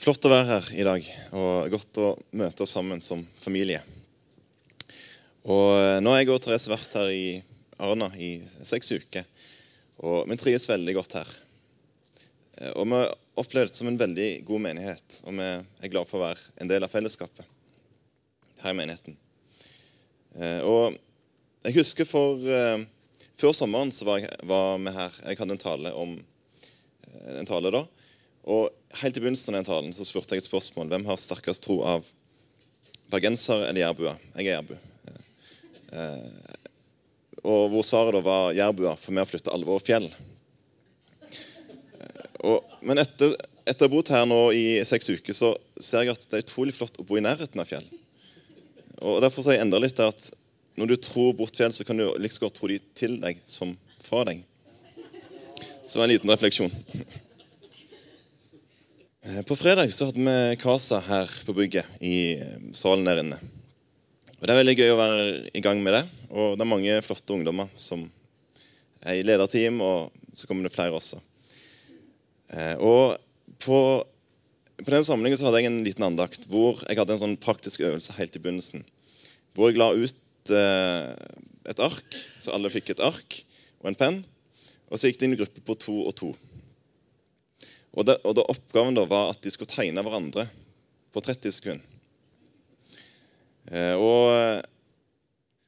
[0.00, 2.10] flott å være her i dag, og godt å
[2.40, 3.82] møte oss sammen som familie.
[5.44, 7.24] Og eh, Nå har jeg og Therese vært her i
[7.80, 9.26] Arna i seks uker,
[10.04, 11.34] og vi trives veldig godt her.
[12.60, 13.02] Eh, Og Vi
[13.40, 16.72] opplever det som en veldig god menighet, og vi er glad for å være en
[16.72, 17.44] del av fellesskapet
[18.64, 19.16] her i menigheten.
[20.36, 20.96] Eh, Og
[21.66, 22.40] jeg husker for
[23.40, 25.14] Før sommeren så var, jeg, var vi her.
[25.24, 26.10] Jeg hadde en tale om
[27.40, 27.80] en tale da.
[28.48, 28.70] Og
[29.00, 30.88] Helt i begynnelsen av den talen så spurte jeg et spørsmål.
[30.90, 32.08] Hvem har sterkest tro av
[33.12, 34.16] bergensere eller jærbuer?
[34.34, 34.72] Jeg er jærbu.
[35.94, 36.56] Eh,
[37.44, 40.08] og hvor svaret da var jærbuer, for vi har flytta alle våre fjell.
[41.30, 46.08] Eh, og, men etter, etter å ha bodd her nå i seks uker, så ser
[46.08, 47.86] jeg at det er utrolig flott å bo i nærheten av fjell.
[49.00, 50.32] Og Derfor så har jeg endra litt at
[50.80, 53.78] når du tror bort fjell, så kan du like godt tro de til deg som
[54.02, 54.42] fra deg.
[55.86, 56.74] Så det var en liten refleksjon.
[59.22, 63.36] Eh, På fredag så hadde vi Kasa her på bygget i eh, salen der inne.
[64.38, 66.04] Og Det er veldig gøy å være i gang med det.
[66.32, 68.06] Og det er mange flotte ungdommer som
[69.04, 71.20] er i lederteam, og så kommer det flere også.
[72.54, 73.18] Eh, Og
[73.60, 73.80] på,
[74.80, 77.84] på den samlingen så hadde jeg en liten andakt hvor jeg hadde en sånn praktisk
[77.84, 78.86] øvelse helt i begynnelsen.
[79.52, 83.42] Hvor jeg la ut et ark, så alle fikk et ark
[83.82, 84.22] og en penn.
[84.88, 86.30] Og så gikk det inn i gruppe på to og to.
[87.90, 90.46] Og, det, og det Oppgaven da var at de skulle tegne hverandre
[91.10, 91.86] på 30 sekunder.
[93.70, 94.62] Eh, og,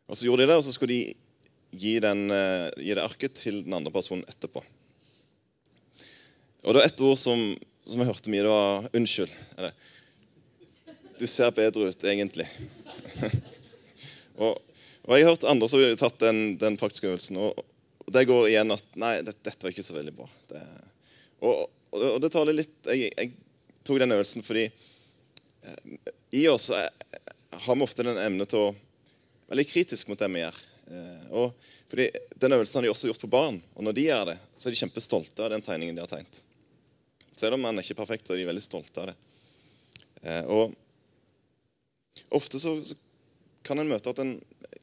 [0.06, 1.14] og så gjorde de det, og så skulle de
[1.72, 4.62] gi, den, eh, gi det arket til den andre personen etterpå.
[6.62, 7.40] Og det var ett ord som,
[7.86, 8.44] som jeg hørte mye.
[8.44, 9.34] Det var 'unnskyld'.
[9.58, 9.72] Eller
[11.18, 12.46] 'du ser bedre ut, egentlig'.
[14.42, 14.62] og,
[15.02, 17.64] og jeg har hørt andre som har tatt den, den praktiske øvelsen, og,
[18.12, 20.30] det går igjen at 'nei, det, dette var ikke så veldig bra'.
[20.50, 20.62] Det,
[21.42, 23.32] og, og, og det taler litt jeg, jeg
[23.84, 26.88] tok den øvelsen fordi eh, i oss eh,
[27.66, 28.72] har vi ofte den evne til å
[29.48, 30.60] være litt kritisk mot det vi gjør.
[30.88, 32.08] Eh, og fordi
[32.40, 34.72] Den øvelsen har de også gjort på barn, og når de gjør det, så er
[34.72, 36.40] de kjempestolte av den tegningen de har tegnet.
[37.36, 39.16] Selv om man er ikke perfekt, så er de veldig stolte av det.
[40.48, 40.72] Og
[42.32, 42.96] ofte så, så
[43.66, 44.32] kan en møte at en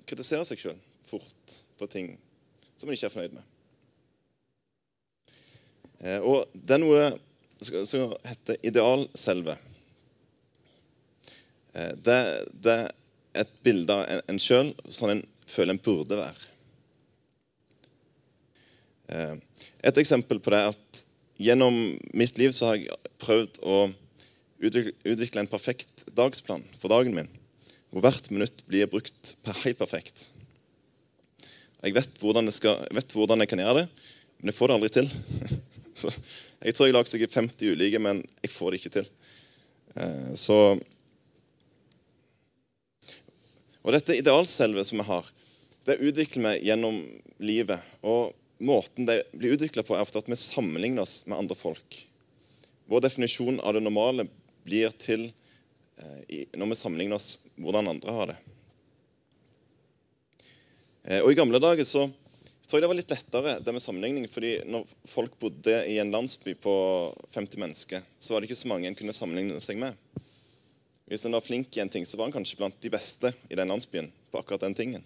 [0.06, 0.78] kritiserer seg sjøl
[1.10, 2.12] fort på ting
[2.78, 3.48] som en ikke er fornøyd med.
[6.00, 7.10] Eh, og det er noe
[7.60, 9.58] som heter idealselve.
[11.76, 12.20] Eh, det,
[12.54, 16.48] det er et bilde av en, en sjøl sånn en føler en burde være.
[19.10, 19.36] Eh,
[19.90, 21.04] Et eksempel på det er at
[21.40, 21.76] gjennom
[22.20, 23.78] mitt liv så har jeg prøvd å
[24.60, 27.30] utvikle, en perfekt dagsplan for dagen min.
[27.90, 29.34] Hvor hvert minutt blir brukt
[29.64, 30.28] helt perfekt.
[31.80, 33.88] Jeg vet jeg, skal, jeg vet hvordan jeg kan gjøre det,
[34.40, 35.10] men jeg får det aldri til.
[36.00, 39.12] Så jeg tror jeg lager sikkert 50 ulike, men jeg får det ikke til.
[39.96, 40.80] Eh, Så
[43.80, 45.26] Og dette idealselvet som vi har,
[45.88, 46.98] det utvikler vi gjennom
[47.40, 47.80] livet.
[48.04, 51.96] Og måten det blir utvikla på, er ofte at vi sammenligner oss med andre folk.
[52.92, 54.28] Vår definisjon av det normale
[54.68, 55.30] blir til
[55.98, 58.38] eh, når vi sammenligner oss hvordan andre har det.
[61.08, 62.10] Eh, Og I gamle dager så
[62.70, 64.28] tror jeg det var litt lettere det med sammenligning.
[64.30, 66.74] fordi når folk bodde i en landsby på
[67.34, 69.98] 50 mennesker, så var det ikke så mange en kunne sammenligne seg med.
[71.10, 73.58] Hvis en var flink i en ting, så var en kanskje blant de beste i
[73.58, 75.06] den landsbyen på akkurat den tingen.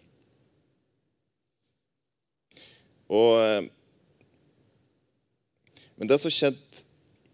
[3.07, 3.63] Og, eh,
[5.95, 6.83] men det som har skjedd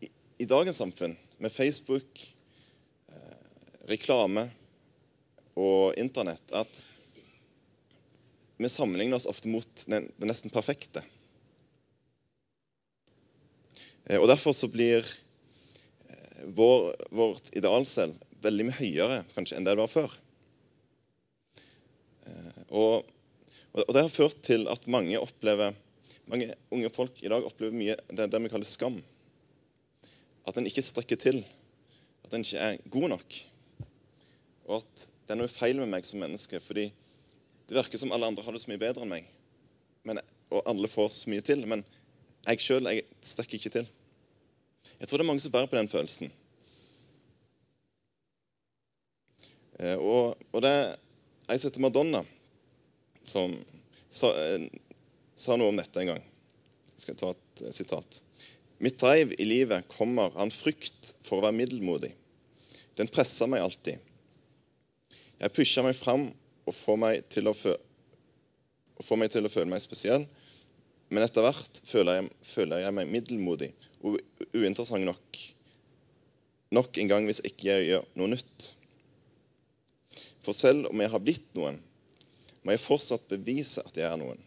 [0.05, 0.11] i,
[0.45, 2.21] i dagens samfunn, med Facebook,
[3.09, 3.35] eh,
[3.89, 4.45] reklame
[5.57, 6.85] og Internett, at
[8.59, 11.03] vi sammenligner oss ofte mot den, det nesten perfekte.
[14.05, 15.05] Eh, Og Derfor så blir
[16.09, 20.17] eh, vår, vårt idealselv veldig mye høyere kanskje enn det det var før.
[22.27, 23.07] Eh, Og,
[23.79, 25.73] og det har ført til at mange opplever
[26.29, 28.99] mange unge folk i dag opplever mye det, det vi kaller skam.
[30.45, 31.39] At en ikke strekker til.
[32.25, 33.37] At en ikke er god nok.
[34.69, 36.61] Og at det er noe feil med meg som menneske.
[36.61, 36.91] fordi
[37.69, 39.27] det virker som alle andre har det så mye bedre enn meg.
[40.07, 40.19] Men,
[40.49, 41.61] og alle får så mye til.
[41.69, 41.83] Men
[42.47, 42.89] jeg sjøl
[43.21, 43.89] strekker ikke til.
[44.97, 46.31] Jeg tror det er mange som bærer på den følelsen.
[49.79, 50.73] Eh, Og, og det
[51.49, 52.23] ei som heter Madonna,
[53.25, 53.53] som
[54.09, 54.65] sa, eh,
[55.35, 56.25] sa noe om dette en gang.
[56.95, 58.21] Jeg skal ta et eh, sitat.
[58.81, 62.15] Mitt dreiv i livet kommer av en frykt for å være middelmodig.
[62.97, 63.99] Den presser meg alltid.
[65.39, 66.31] Jeg pusher meg fram
[66.69, 67.53] og får meg til å,
[69.17, 70.25] meg til å føle meg spesiell.
[71.09, 73.71] Men etter hvert føler jeg, føler jeg meg middelmodig
[74.05, 74.19] og
[74.53, 75.39] uinteressant nok.
[76.75, 78.67] nok en gang hvis ikke jeg gjør noe nytt.
[80.45, 81.81] For selv om jeg har blitt noen,
[82.63, 84.39] må jeg fortsatt bevise at jeg er noen.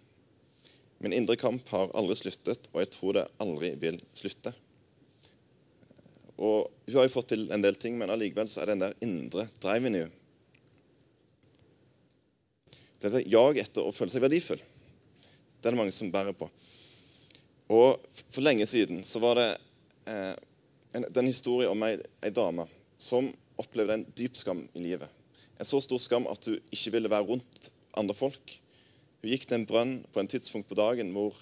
[1.03, 4.55] Min indre kamp har aldri sluttet, og jeg tror det aldri vil slutte.
[6.39, 8.95] Og Hun har jo fått til en del ting, men allikevel så er den der
[9.03, 10.22] indre driven i henne.
[13.03, 14.61] Dette jag etter å føle seg verdifull.
[14.63, 16.49] Det er det mange som bærer på.
[17.73, 19.49] Og For lenge siden så var det
[20.11, 20.35] eh,
[20.95, 22.67] en, den historien om ei, ei dame
[23.01, 25.09] som opplevde en dyp skam i livet.
[25.59, 28.57] En så stor skam at hun ikke ville være rundt andre folk.
[29.23, 31.37] Hun gikk til en brønn på en tidspunkt på dagen hvor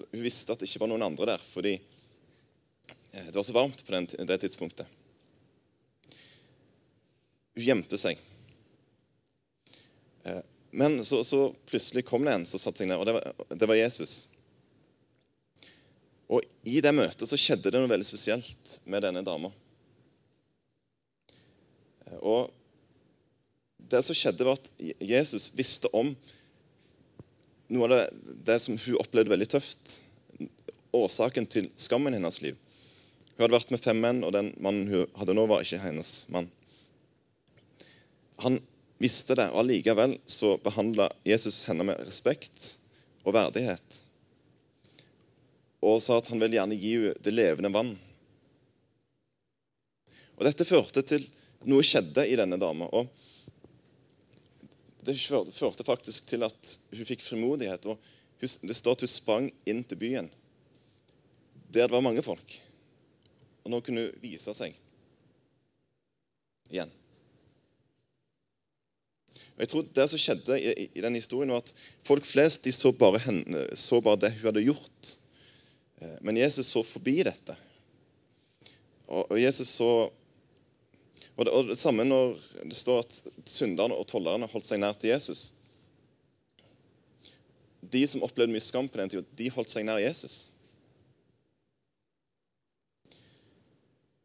[0.00, 3.84] hun visste at det ikke var noen andre der, fordi eh, det var så varmt
[3.84, 4.88] på den, det tidspunktet.
[7.58, 8.20] Hun gjemte seg.
[10.24, 10.40] Eh,
[10.70, 13.66] men så, så, plutselig kom det en som satte seg ned, og det var, det
[13.66, 14.12] var, Jesus.
[16.30, 19.50] Og I det møtet så skjedde det noe veldig spesielt med denne dama.
[22.20, 22.52] Og
[23.90, 24.70] det som skjedde, var at
[25.02, 26.12] Jesus visste om
[27.70, 30.00] noe av det, det som hun opplevde veldig tøft.
[30.94, 32.58] Årsaken til skammen i hennes liv.
[33.34, 36.14] Hun hadde vært med fem menn, og den mannen hun hadde nå, var ikke hennes
[36.30, 36.50] mann.
[38.44, 38.58] Han
[39.00, 42.74] visste det, og allikevel så behandla Jesus henne med respekt
[43.24, 44.02] og verdighet.
[45.80, 47.94] Og sa at han ville gjerne gi henne det levende vann.
[50.36, 51.24] Og Dette førte til
[51.68, 52.88] noe skjedde i denne dama.
[52.92, 53.08] og
[55.04, 55.16] Det
[55.56, 57.88] førte faktisk til at hun fikk frimodighet.
[57.88, 58.00] og
[58.40, 60.30] Det står at hun sprang inn til byen
[61.70, 62.56] der det var mange folk.
[63.62, 64.74] Og nå kunne hun vise seg
[66.70, 66.90] igjen.
[69.60, 72.72] Og jeg tror Det som skjedde i, i den historien, var at folk flest de
[72.72, 75.10] så, bare henne, så bare det hun hadde gjort.
[76.00, 77.56] Eh, men Jesus så forbi dette.
[79.04, 79.90] Og, og Jesus så
[81.36, 82.34] og det, og det, samme når
[82.64, 83.18] det står at
[83.48, 85.50] synderne og tollerne holdt seg nær til Jesus.
[87.80, 90.42] De som opplevde mye skam på den tida, de holdt seg nær Jesus.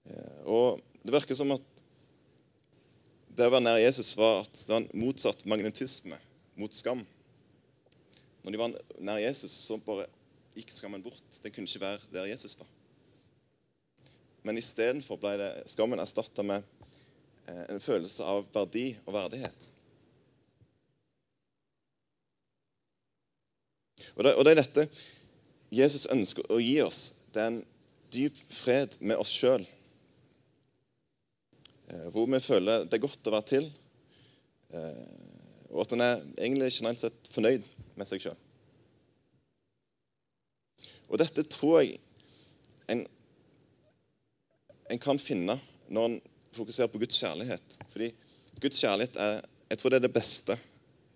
[0.07, 1.74] Eh, og Det virker som at
[3.35, 6.17] det å være nær Jesus var at det var en motsatt magnetisme
[6.55, 7.01] mot skam.
[8.43, 10.07] Når de var nær Jesus, så bare
[10.55, 11.23] gikk skammen bort.
[11.43, 12.69] Den kunne ikke være der Jesus var.
[14.45, 16.63] Men istedenfor ble det, skammen erstatta med
[17.49, 19.69] eh, en følelse av verdi og verdighet.
[24.15, 24.87] Og det, og det er dette
[25.75, 27.07] Jesus ønsker å gi oss.
[27.33, 27.63] Det er en
[28.13, 29.65] dyp fred med oss sjøl.
[31.89, 33.67] Eh, hvor vi føler det er godt å være til,
[34.73, 35.03] eh,
[35.69, 37.65] og at en er egentlig generelt sett fornøyd
[37.97, 38.37] med seg sjøl.
[41.05, 41.99] Og dette tror jeg
[42.89, 43.03] en,
[44.89, 45.59] en, kan finne
[45.93, 46.15] når en
[46.55, 47.77] fokuserer på Guds kjærlighet.
[47.91, 48.09] Fordi
[48.63, 50.57] Guds kjærlighet er jeg tror det er det beste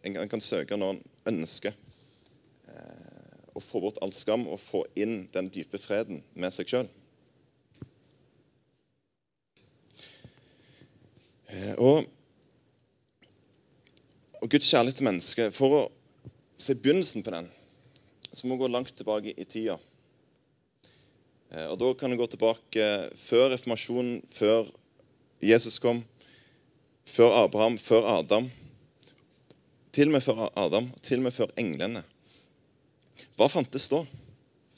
[0.06, 1.02] en kan søke når en
[1.34, 6.72] ønsker eh, å få bort all skam og få inn den dype freden med seg
[6.72, 6.90] sjøl.
[11.82, 12.06] Og,
[14.38, 15.80] og, Guds kjærlighet til mennesket For å
[16.60, 17.48] se begynnelsen på den,
[18.30, 19.80] så må vi gå langt tilbake i tida.
[21.50, 24.70] Eh, og Da kan vi gå tilbake før reformasjonen, før
[25.42, 26.04] Jesus kom,
[27.08, 28.52] før Abraham, før Adam.
[29.96, 32.04] Til og med før Adam, til og med før englene.
[33.40, 34.04] Hva fantes da,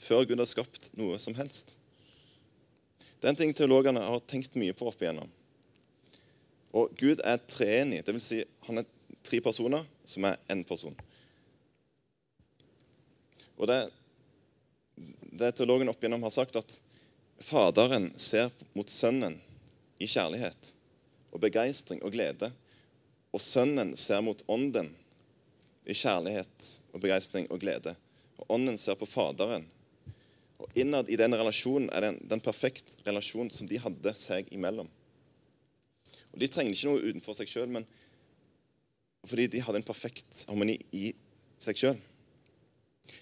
[0.00, 1.76] før Gud har skapt noe som helst?
[3.18, 5.28] Det er en ting teologene har tenkt mye på opp igjennom.
[6.72, 8.02] Og Gud er treenig.
[8.06, 8.28] Dvs.
[8.28, 8.88] Si, han er
[9.22, 10.94] tre personer som er én person.
[13.60, 13.80] Og det,
[15.38, 16.80] det teologen opp igjennom har sagt, at
[17.42, 19.34] Faderen ser mot Sønnen
[19.98, 20.72] i kjærlighet
[21.32, 22.52] og begeistring og glede.
[23.34, 24.92] Og Sønnen ser mot Ånden
[25.88, 27.96] i kjærlighet og begeistring og glede.
[28.38, 29.66] Og Ånden ser på Faderen.
[30.62, 34.50] Og Innad i den relasjonen er det en, den perfekt relasjon som de hadde seg
[34.54, 34.90] imellom.
[36.32, 37.82] Og De trengte ikke noe utenfor seg sjøl,
[39.28, 41.12] fordi de hadde en perfekt harmoni i
[41.62, 41.98] seg sjøl.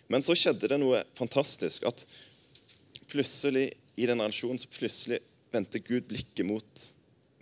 [0.09, 1.85] Men så skjedde det noe fantastisk.
[1.89, 2.07] At
[3.11, 5.21] plutselig i den relasjonen så plutselig
[5.53, 6.85] vendte Gud blikket mot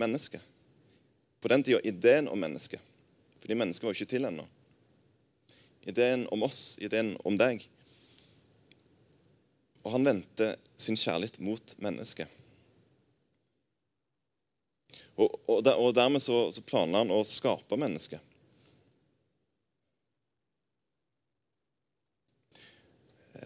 [0.01, 0.43] mennesket.
[1.39, 2.81] På den tida ideen om mennesket.
[3.39, 4.47] Fordi mennesket var jo ikke til ennå.
[5.89, 7.63] Ideen om oss, ideen om deg.
[9.85, 12.27] Og han vendte sin kjærlighet mot mennesket.
[15.19, 18.23] Og, og, der, og dermed så, så planla han å skape mennesket.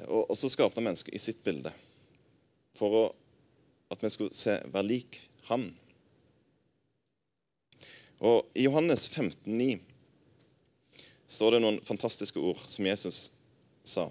[0.09, 1.73] Og, og så skapte han mennesket i sitt bilde
[2.77, 3.05] for å,
[3.93, 5.65] at vi skulle se, være lik Han.
[8.23, 9.81] Og I Johannes 15, 15,9
[11.33, 13.19] står det noen fantastiske ord som Jesus
[13.83, 14.05] sa.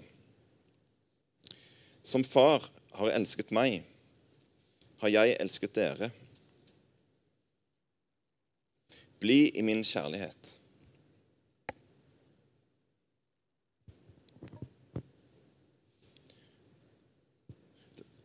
[2.02, 2.66] Som far
[2.98, 3.80] har elsket meg,
[5.00, 6.10] har jeg elsket dere.
[9.22, 10.56] Bli i min kjærlighet.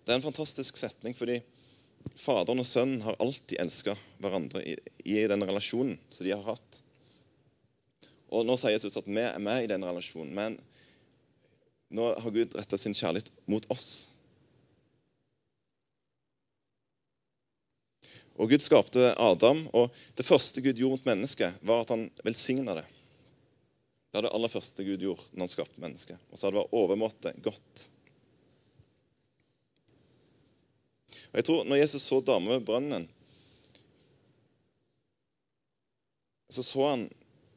[0.08, 1.42] Det er en fantastisk setning, fordi
[2.16, 6.80] Faderen og Sønnen har alltid elska hverandre i, i den relasjonen som de har hatt.
[8.32, 10.58] Og Nå sier Jesus at vi er med i den relasjonen, men
[11.94, 14.17] nå har Gud retta sin kjærlighet mot oss.
[18.38, 22.78] Og Gud skapte Adam, og det første Gud gjorde mot mennesket, var at han velsigna
[22.78, 22.86] det.
[24.08, 26.22] Det var det aller første Gud gjorde når han skapte mennesket.
[26.32, 27.88] Og hadde det vært overmåte godt.
[31.28, 33.08] Og jeg tror Når Jesus så dama ved brønnen,
[36.50, 37.04] så så han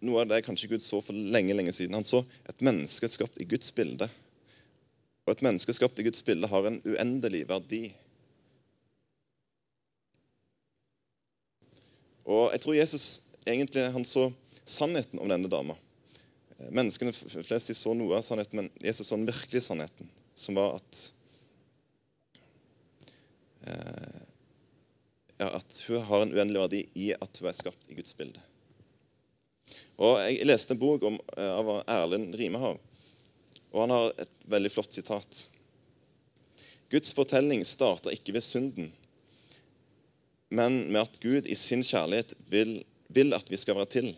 [0.02, 1.94] noe av det kanskje Gud så for lenge lenge siden.
[1.94, 4.08] Han så et menneske skapt i Guds bilde.
[5.28, 7.84] Og et menneske skapt i Guds bilde har en uendelig verdi.
[12.30, 13.06] Og jeg tror Jesus
[13.42, 14.28] egentlig han så
[14.62, 15.74] sannheten om denne dama.
[16.70, 20.76] Menneskene flest de så noe av sannheten, men Jesus så den virkelige sannheten, som var
[20.78, 21.08] at
[23.66, 24.20] Eh,
[25.36, 28.40] ja, at hun har en uendelig verdi i at hun er skapt i Guds bilde.
[30.00, 32.78] Og Jeg leste en bok om, eh, av Erlend Rimehav,
[33.72, 35.48] og han har et veldig flott sitat.
[36.90, 38.92] Guds fortelling starter ikke ved synden,
[40.50, 44.10] men med at Gud i sin kjærlighet vil, vil at vi skal være til.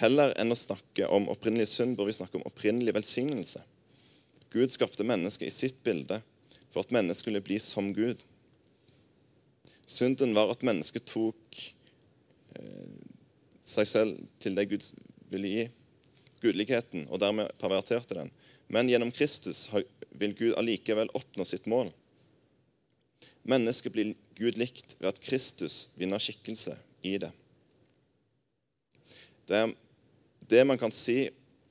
[0.00, 3.62] Heller enn å snakke om opprinnelig synd bør vi snakke om opprinnelig velsignelse.
[4.52, 6.20] Gud skapte mennesket i sitt bilde
[6.72, 8.20] for at mennesket skulle bli som Gud.
[9.88, 11.62] Synden var at mennesket tok
[12.56, 13.00] eh,
[13.64, 14.86] seg selv til det Gud
[15.32, 15.64] ville gi,
[16.42, 18.32] gudligheten, og dermed perverterte den.
[18.72, 19.66] Men gjennom Kristus
[20.18, 21.92] vil Gud allikevel oppnå sitt mål.
[23.48, 27.30] Mennesket blir Gud likt ved at Kristus vinner skikkelse i det.
[29.48, 29.62] Det,
[30.50, 31.26] det man kan si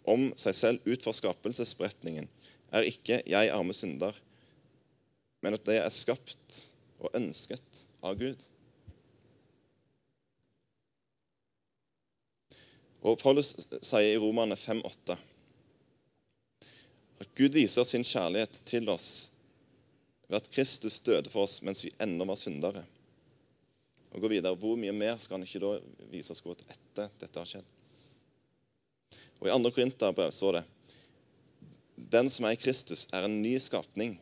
[0.07, 2.27] om seg selv ut fra skapelsesberetningen,
[2.71, 4.15] er ikke 'jeg arme synder',
[5.41, 8.45] men at det er skapt og ønsket av Gud.
[13.01, 15.17] Og Paulus sier i Romane 5,8
[17.21, 19.31] at Gud viser sin kjærlighet til oss
[20.31, 22.85] ved at Kristus døde for oss mens vi ennå var syndere.
[24.11, 25.71] Og gå videre, Hvor mye mer skal han ikke da
[26.11, 27.67] vise oss godt etter dette har skjedd?
[29.41, 29.71] Og I 2.
[29.75, 30.63] Korinterbrev står det
[32.15, 34.19] Den som er i Kristus, er en ny skapning.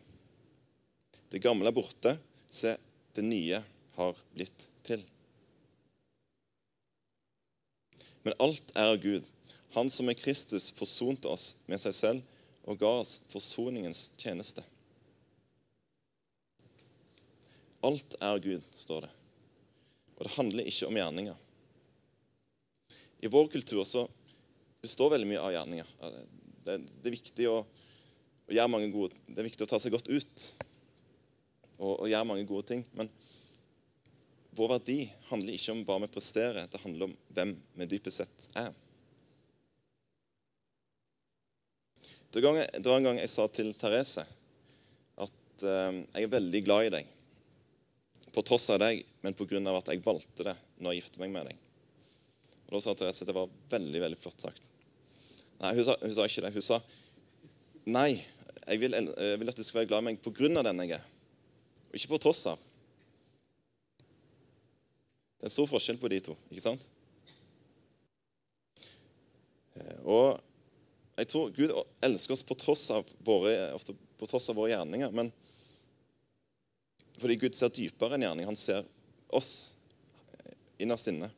[1.29, 2.17] Det gamle er borte.
[2.49, 2.73] Se,
[3.13, 3.61] det nye
[3.95, 5.03] har blitt til.
[8.25, 9.25] Men alt er av Gud,
[9.77, 14.63] Han som er Kristus forsonte oss med seg selv og ga oss forsoningens tjeneste.
[17.85, 19.11] Alt er Gud, står det.
[20.17, 21.37] Og det handler ikke om gjerninger.
[23.23, 24.05] I vår kultur så
[24.81, 25.93] består veldig mye av gjerninger.
[26.65, 29.95] Det, det er viktig å, å, gjøre mange gode, det er viktig å ta seg
[29.95, 30.45] godt ut
[31.79, 32.83] og, og gjøre mange gode ting.
[32.95, 33.11] Men
[34.55, 38.49] vår verdi handler ikke om hva vi presterer, det handler om hvem vi dypest sett
[38.59, 38.73] er.
[42.29, 44.21] Det var en gang jeg sa til Therese
[45.17, 47.15] at eh, jeg er veldig glad i deg.
[48.33, 49.59] På tross av deg, men pga.
[49.77, 51.57] at jeg valgte det når jeg giftet meg med deg.
[52.67, 54.69] Og Da sa Therese at det var veldig veldig flott sagt.
[55.59, 56.53] Nei, hun sa, hun sa ikke det.
[56.53, 56.79] Hun sa
[57.89, 58.21] nei,
[58.69, 60.61] jeg vil, jeg vil at du skal være glad i meg pga.
[60.61, 61.07] den jeg er.
[61.89, 62.61] Og ikke på tross av.
[65.39, 66.89] Det er en stor forskjell på de to, ikke sant?
[69.79, 70.39] Eh, og
[71.19, 71.71] jeg tror Gud
[72.05, 75.15] elsker oss på tross av våre, ofte på tross av våre gjerninger.
[75.15, 75.31] Men
[77.21, 78.49] fordi Gud ser dypere enn gjerning.
[78.49, 78.87] Han ser
[79.29, 79.51] oss
[80.79, 81.29] innerst inne.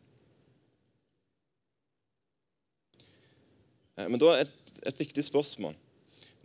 [3.97, 4.55] Eh, men da er et,
[4.87, 5.75] et viktig spørsmål.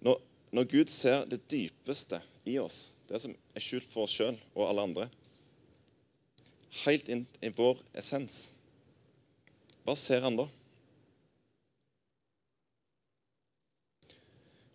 [0.04, 0.20] Når,
[0.56, 4.66] når Gud ser det dypeste i oss, det som er skjult for oss sjøl og
[4.66, 5.08] alle andre.
[6.84, 8.50] Helt inn i vår essens.
[9.86, 10.48] Hva ser han da?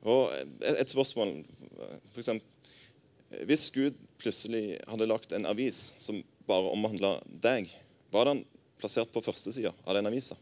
[0.01, 0.31] Og
[0.65, 1.43] Et spørsmål
[1.77, 2.47] for eksempel,
[3.45, 7.69] Hvis Gud plutselig hadde lagt en avis som bare omhandla deg,
[8.11, 8.45] Hva hadde han
[8.81, 10.35] plassert på førstesida av den avisa?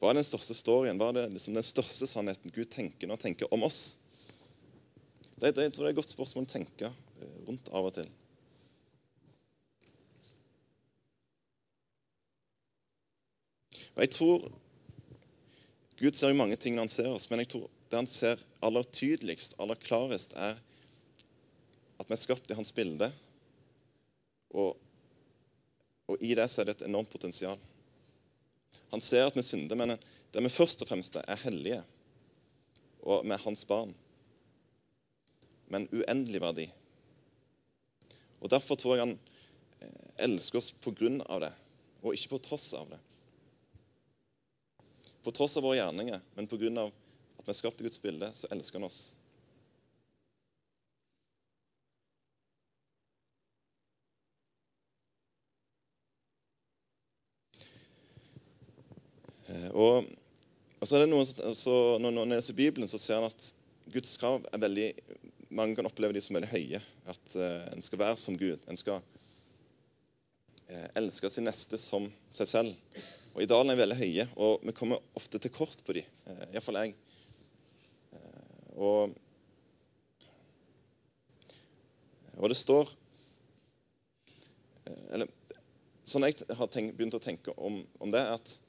[0.00, 0.98] Hva er den største storyen?
[0.98, 3.94] Hva er det, liksom, den største sannheten Gud tenker når han tenker om oss?
[5.36, 7.94] Det, det, jeg tror det er et godt spørsmål å tenke eh, rundt av og
[7.94, 8.10] til.
[13.92, 14.50] Og jeg tror
[16.02, 18.40] Gud ser jo mange ting når han ser oss, men jeg tror det han ser
[18.64, 20.58] aller tydeligst, aller klarest, er
[22.02, 23.08] at vi er skapt i hans bilde.
[24.52, 24.76] Og,
[26.10, 27.60] og i det så er det et enormt potensial.
[28.92, 31.80] Han ser at vi synder, men det vi først og fremst er, hellige.
[33.02, 33.94] Og vi er hans barn.
[35.72, 36.66] Med en uendelig verdi.
[38.42, 39.16] Og Derfor tror jeg han
[39.80, 41.52] eh, elsker oss på grunn av det,
[42.02, 42.98] og ikke på tross av det.
[45.22, 46.90] På tross av våre gjerninger, men på grunn av
[47.38, 49.00] at vi er skapt i Guds bilde, så elsker han oss.
[59.72, 60.08] Og,
[60.78, 63.48] og så er det noen, så Når man leser Bibelen, så ser en at
[63.92, 64.88] Guds krav er veldig
[65.52, 66.80] Mange kan oppleve de som veldig høye.
[67.12, 68.62] At uh, en skal være som Gud.
[68.72, 73.02] En skal uh, elske sin neste som seg selv.
[73.34, 76.08] Og Idealene er veldig høye, og vi kommer ofte til kort på dem.
[76.24, 76.96] Uh, Iallfall jeg.
[78.80, 79.12] Og,
[82.38, 82.88] og det står
[85.12, 85.28] eller,
[86.02, 88.61] Sånn jeg har tenkt, begynt å tenke om, om det, er at eh,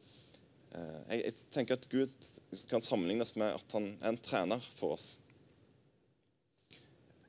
[0.73, 2.29] jeg, jeg, tenker at Gud
[2.69, 5.07] kan sammenlignes med at han er en trener for oss.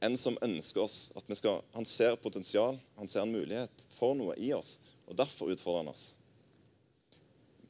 [0.04, 4.16] En som ønsker oss at vi skal, Han ser potensial, han ser en mulighet for
[4.16, 4.78] noe i oss.
[5.06, 6.14] og Derfor utfordrer han oss.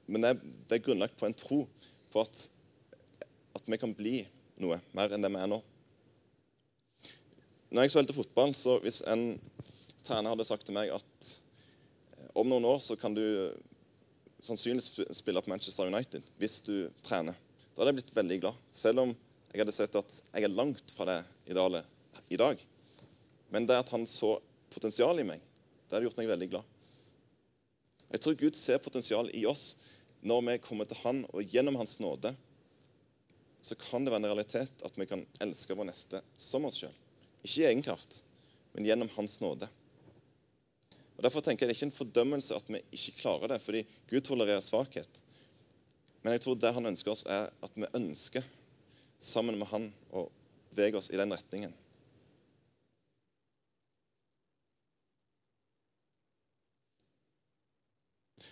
[0.07, 0.33] Men det,
[0.69, 1.65] det er grunnlagt på en tro
[2.13, 2.49] på at,
[3.57, 4.19] at vi kan bli
[4.63, 5.61] noe mer enn det vi er nå.
[7.75, 9.33] Når jeg spilte fotball, så hvis en
[10.07, 11.31] trener hadde sagt til meg at
[12.19, 13.25] eh, om noen år så kan du
[14.45, 16.75] sannsynligvis spille på Manchester United hvis du
[17.05, 17.37] trener,
[17.75, 18.61] da hadde jeg blitt veldig glad.
[18.75, 19.15] Selv om
[19.55, 21.19] jeg hadde sett at jeg er langt fra det
[21.51, 21.87] idealet
[22.33, 22.61] i dag.
[23.55, 24.37] Men det at han så
[24.75, 25.43] potensial i meg,
[25.87, 26.71] det hadde gjort meg veldig glad.
[28.15, 29.75] Jeg tror Gud ser potensial i oss
[30.25, 32.35] når vi kommer til Han, og gjennom Hans nåde
[33.65, 36.93] så kan det være en realitet at vi kan elske vår neste som oss sjøl.
[37.45, 38.21] Ikke i egen kraft,
[38.75, 39.69] men gjennom Hans nåde.
[41.17, 43.85] Og Derfor tenker jeg Det er ikke en fordømmelse at vi ikke klarer det, fordi
[44.11, 45.23] Gud tolererer svakhet.
[46.23, 48.45] Men jeg tror det han ønsker oss, er at vi ønsker
[49.21, 50.27] sammen med han å
[50.73, 51.75] bevege oss i den retningen.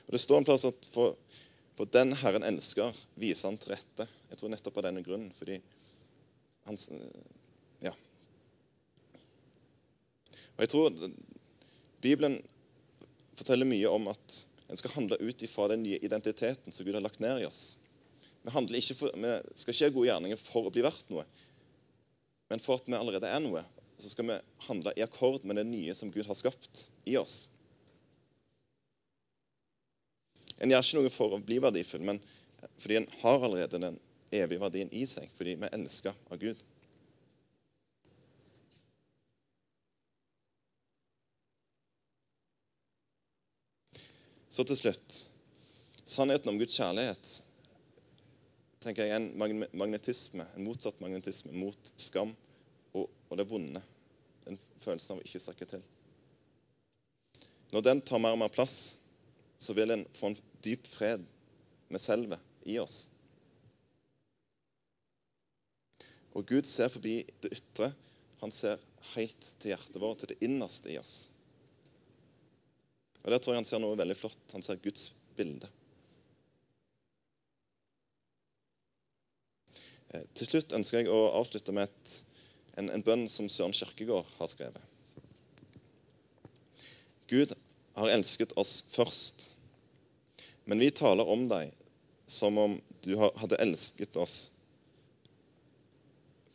[0.02, 1.16] Og Det står en plass at for
[1.76, 4.06] for den Herren elsker, viser han til rette.
[4.30, 5.32] Jeg tror nettopp av denne grunnen.
[5.38, 5.60] Fordi
[6.68, 6.78] han
[7.82, 7.92] Ja.
[10.56, 10.92] Og jeg tror
[12.00, 12.42] Bibelen
[13.42, 14.40] forteller mye om at
[14.72, 17.76] en skal handle ut ifra den nye identiteten som Gud har lagt ned i oss.
[18.42, 18.50] Vi,
[18.96, 21.26] for, vi skal ikke gjøre gode gjerninger for å bli verdt noe,
[22.50, 23.62] men for at vi allerede er noe.
[24.02, 27.46] Så skal vi handle i akkord med det nye som Gud har skapt i oss.
[30.58, 32.18] En gjør ikke noe for å bli verdifull, men
[32.78, 34.00] fordi en har allerede den
[34.32, 36.58] evige verdien i seg, fordi vi er elska av Gud.
[44.52, 45.14] Så til slutt
[46.04, 47.30] sannheten om Guds kjærlighet
[48.82, 52.34] tenker jeg er en magnetisme, en motsatt magnetisme mot skam
[52.92, 53.80] og, og det vonde.
[54.44, 55.84] Den følelsen av å ikke strekke til.
[57.72, 58.98] Når den tar mer og mer plass,
[59.56, 61.24] så vil en få en dyp fred
[61.88, 62.36] med selve
[62.68, 63.06] i oss.
[66.36, 67.92] Og Gud ser forbi det ytre.
[68.42, 68.80] Han ser
[69.14, 71.31] helt til hjertet vårt, til det innerste i oss.
[73.22, 74.42] Og Der tror jeg han ser noe veldig flott.
[74.52, 75.68] Han ser Guds bilde.
[80.12, 82.16] Eh, til slutt ønsker jeg å avslutte med et,
[82.76, 84.88] en, en bønn som Søren Kirkegård har skrevet.
[87.30, 87.54] Gud
[87.96, 89.52] har elsket oss først.
[90.64, 91.72] Men vi taler om deg
[92.28, 94.52] som om du hadde elsket oss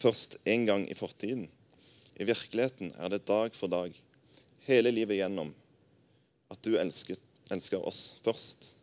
[0.01, 1.47] først en gang i fortiden.
[2.17, 3.93] I virkeligheten er det dag for dag,
[4.67, 5.51] hele livet gjennom,
[6.51, 8.73] at du elsket, elsker oss først.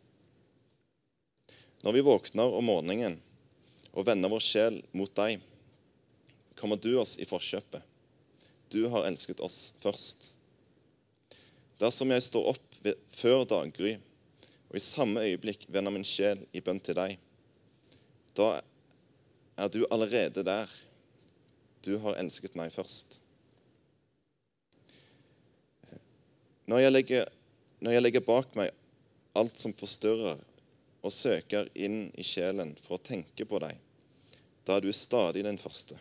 [1.85, 3.19] Når vi våkner om morgenen
[3.93, 5.41] og vender vår sjel mot deg,
[6.57, 7.83] kommer du oss i forkjøpet.
[8.73, 10.33] Du har elsket oss først.
[11.81, 13.97] Dersom jeg står opp før daggry
[14.71, 17.19] og i samme øyeblikk vender min sjel i bønn til deg.
[18.35, 18.63] Da
[19.61, 20.71] er du allerede der.
[21.85, 23.21] Du har elsket meg først.
[26.67, 27.29] Når jeg legger,
[27.85, 28.73] når jeg legger bak meg
[29.37, 30.39] alt som forstyrrer,
[31.05, 33.77] og søker inn i sjelen for å tenke på deg,
[34.65, 35.99] da er du stadig den første.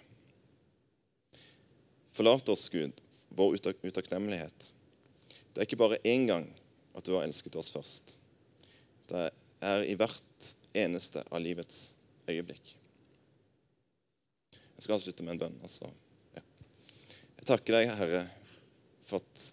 [2.15, 3.01] Forlat oss, Gud,
[3.35, 4.69] vår utakknemlighet.
[5.51, 6.45] Det er ikke bare én gang
[6.95, 8.15] at du har elsket oss først.
[9.09, 9.25] Det
[9.65, 11.97] er i hvert eneste av livets
[12.29, 12.77] øyeblikk.
[14.53, 15.59] Jeg skal avslutte med en bønn.
[15.65, 15.89] Altså.
[16.37, 16.45] Ja.
[17.41, 18.23] Jeg takker deg, Herre,
[19.03, 19.43] for at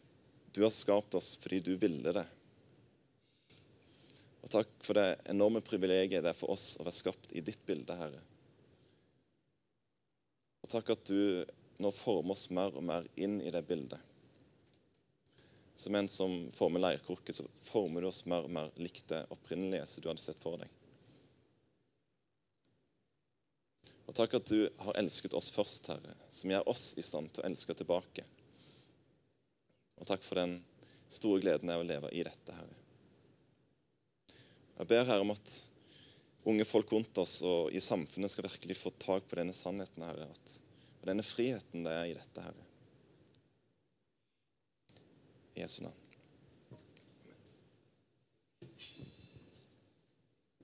[0.52, 2.26] du har skapt oss fordi du ville det.
[4.40, 7.60] Og takk for det enorme privilegiet det er for oss å være skapt i ditt
[7.68, 8.22] bilde, Herre.
[10.64, 11.44] Og takk at du
[11.80, 14.00] nå former oss mer og mer inn i det bildet.
[15.80, 19.86] Som en som former leirkrukke, så former du oss mer og mer likt det opprinnelige
[19.88, 20.68] som du hadde sett for deg.
[24.10, 27.44] Og takk at du har elsket oss først, Herre, som gjør oss i stand til
[27.44, 28.26] å elske tilbake.
[30.00, 30.58] Og takk for den
[31.12, 32.76] store gleden av å leve i dette, Herre.
[34.80, 35.56] Jeg ber Herre om at
[36.48, 40.30] unge folk rundt oss og i samfunnet skal virkelig få tak på denne sannheten, Herre.
[40.32, 40.54] At,
[41.02, 42.68] og denne friheten det er i dette, Herre.
[45.58, 45.99] I Jesu navn.